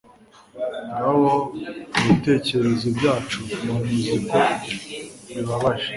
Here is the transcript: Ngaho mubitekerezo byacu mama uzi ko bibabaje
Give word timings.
Ngaho 0.87 1.31
mubitekerezo 1.93 2.87
byacu 2.97 3.37
mama 3.65 3.73
uzi 3.85 4.15
ko 4.29 4.39
bibabaje 5.33 5.89